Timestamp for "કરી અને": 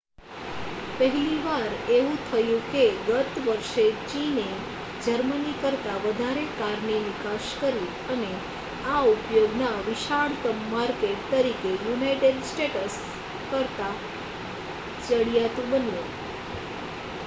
7.59-8.31